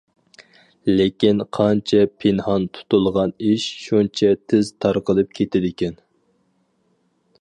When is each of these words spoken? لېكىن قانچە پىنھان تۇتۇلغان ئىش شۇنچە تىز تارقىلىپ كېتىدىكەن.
لېكىن 0.91 1.43
قانچە 1.57 1.99
پىنھان 2.23 2.65
تۇتۇلغان 2.77 3.35
ئىش 3.49 3.67
شۇنچە 3.89 4.33
تىز 4.55 4.73
تارقىلىپ 4.87 5.37
كېتىدىكەن. 5.41 6.03